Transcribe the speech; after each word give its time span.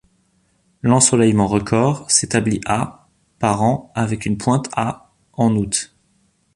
L’ensoleillement 0.81 1.45
record 1.45 2.09
s’établit 2.09 2.59
à 2.65 3.05
par 3.37 3.61
an 3.61 3.91
avec 3.93 4.25
une 4.25 4.35
pointe 4.39 4.67
à 4.75 5.11
en 5.33 5.55
août. 5.55 5.95